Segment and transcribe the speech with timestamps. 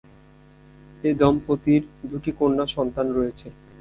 [1.03, 3.47] এ দম্পতির দু'টি কন্যা সন্তান রয়েছে।